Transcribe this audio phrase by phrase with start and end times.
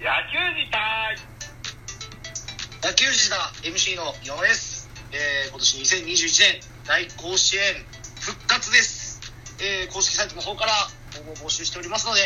[0.00, 0.80] 野球自体。
[2.88, 7.62] 野球児だ MC の岩間です、えー今年2021年大甲子園
[8.18, 9.20] 復活です、
[9.60, 10.72] えー公式サイトの方から
[11.20, 12.20] 応募を募集しておりますので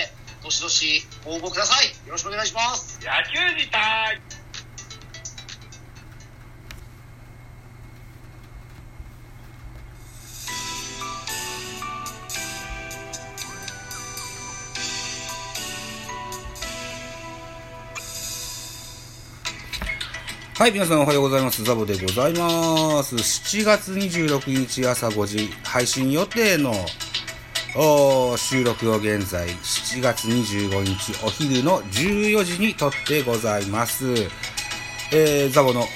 [0.45, 1.87] どしどし応募ください。
[2.07, 3.01] よろしくお願いします。
[3.03, 4.21] 野球自体
[20.57, 21.65] はい、皆さんおはようございます。
[21.65, 23.17] ザボでございます。
[23.17, 26.73] 7月26日朝5時配信予定の
[28.37, 34.07] 収録を現在7月25日お昼の14時に撮ってございます。
[35.13, 35.87] えー、ザボの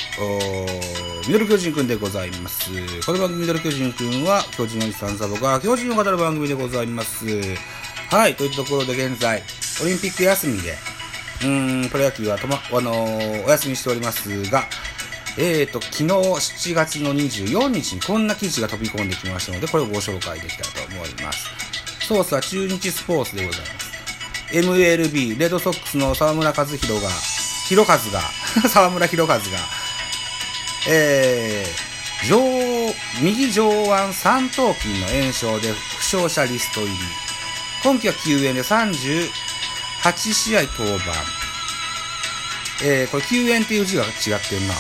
[1.28, 2.72] ミドル巨人くんでございます。
[3.06, 7.26] この番組ミドル巨人くんは巨人おじさんザボが巨人を語る番組でございます。
[8.10, 9.40] はい、というところで現在
[9.84, 10.74] オリンピック休みで
[11.44, 14.64] うん、プロ野球はとま、あのーお休みしておりますが、
[15.36, 21.48] えーと、昨日7月の24日にこんな記事が飛び込んできましたので、これをご紹介できたらと思います。
[22.06, 23.88] ソースは中日スポーツでございます。
[24.50, 27.08] MLB、レッドソックスの沢村和弘が、
[27.68, 28.22] 弘和が、
[28.68, 29.44] 沢村弘和が、
[30.88, 36.94] えー、上、右上腕三頭筋の炎症で負傷者リスト入り。
[37.84, 39.30] 今季は救援で30、
[40.12, 41.12] 8試合登板。
[42.84, 44.10] えー、これ救援っていう字が違っ
[44.48, 44.74] てんな。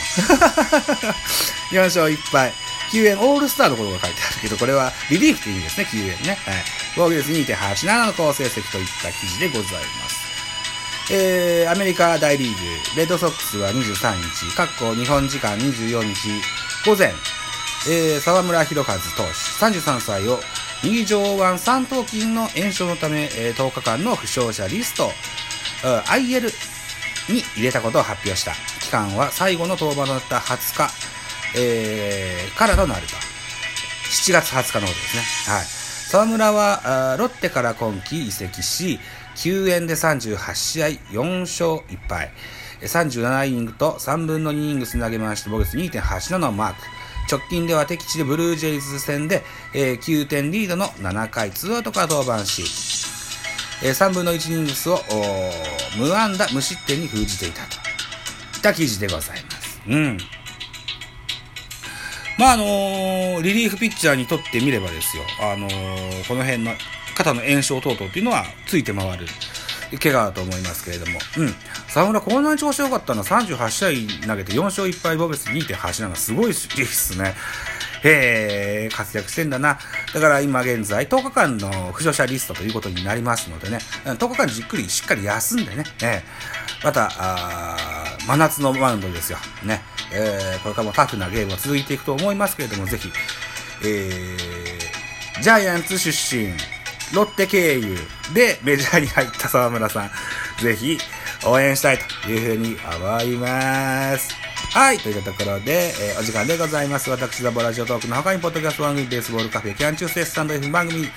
[1.72, 2.52] 4勝1敗。
[2.90, 6.38] 救援オールスターのことが書いてあるけど、これはリリーフって意味ですね、救援ね。
[6.44, 6.64] はい。
[6.96, 9.64] 防御率2.87の好成績といった記事でござい
[10.00, 10.18] ます。
[11.10, 12.56] えー、アメリカ大リーグ、
[12.96, 16.42] レッドソックスは23日、各校日本時間24日
[16.84, 17.12] 午前、
[17.88, 20.40] えー、沢村弘和投手、33歳を
[20.84, 25.10] 右上腕三頭筋の炎症のため、えー10日間の負傷者リスト、
[25.84, 26.50] うん IL
[27.32, 28.52] に入れたことを発表した。
[28.80, 30.90] 期間は最後の登板となった20日、
[31.56, 33.14] えーからとなると。
[34.10, 35.22] 7月20日のことですね。
[35.54, 35.64] はい。
[35.64, 38.98] 沢村は、あロッテから今季移籍し、
[39.34, 42.30] 救援で38試合4勝1敗。
[42.80, 46.76] 37イニングと3分の2イニングス投げ回して防御率2.87をマーク。
[47.30, 49.44] 直近では敵地でブルージェイズ戦で、
[49.74, 52.62] えー9点リードの7回2アウトから登板し、
[53.82, 54.98] えー3分の1イニングスを
[55.98, 57.78] 無安打無失点に封じていたとい
[58.58, 59.80] った記事でございます。
[59.86, 60.18] うん。
[62.38, 66.72] まああのーリリーフピッチャーにとってみればですよ、あのーこの辺の
[67.16, 69.26] 肩の炎症等々っていうのはついて回る
[70.00, 71.54] 怪我だと思いますけれども、うん。
[71.98, 73.24] 沢村こんなに調子良かったの？
[73.24, 77.34] は38試合投げて4勝1敗防御率2.87すごいですね。
[78.04, 79.80] へえ、活躍してんだな。
[80.14, 87.76] だから今現在10日間の負傷者リストということになりますのでね、10日間じっくりしっかり休んでね、ええまた、あ
[88.28, 89.38] 真夏のマウンドですよ。
[89.64, 89.82] ね。
[90.12, 93.10] えーこれからもタフなゲームが続いていくと思いますけれども、ぜひ、
[93.84, 96.52] えージャイアンツ出身、
[97.12, 97.96] ロッテ経由
[98.34, 100.10] でメジャーに入った沢村さん、
[100.62, 100.96] ぜひ
[101.50, 104.34] 応援したいというふうに思います。
[104.72, 104.98] はい。
[104.98, 107.10] といったところで、えーお時間でございます。
[107.10, 111.08] 私、ザボラジオトークの他に、ポッドキャスト番組、ベースボールカフェ、キャンチューステスタンド F 番組、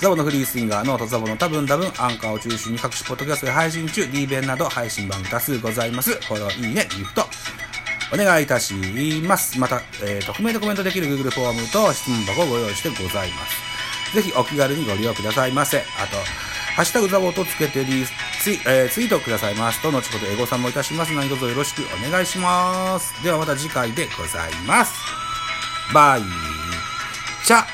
[0.00, 6.12] ザボのフリースインガー、ノートザボの多分多分、アンカーを中心に各種ポッドキャストで配信中、D 弁など配信番組多数ございます。
[6.12, 7.24] フォロー、いいね、ギフト、
[8.12, 8.74] お願いいたし
[9.22, 9.58] ます。
[9.58, 14.14] また、えー、匿名でコメントできる Google フォームと質問箱をご用意してございます。
[14.14, 15.78] ぜひお気軽にご利用くださいませ。
[15.78, 16.16] あと、
[16.74, 18.06] ハッシュタグザボとつけてリ
[18.42, 21.12] ツイ,、えーツイートくださいますと、後ほどエゴさんもいたします。
[21.12, 23.22] 何卒よろしくお願いします。
[23.22, 24.94] ではまた次回でございます。
[25.92, 26.22] バイ
[27.44, 27.64] チャ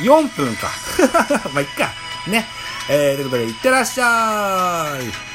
[0.00, 0.68] 4分か。
[1.52, 1.92] まあ、いっか。
[2.26, 2.46] ね。
[2.88, 5.33] えー、ということで、いってらっしゃい。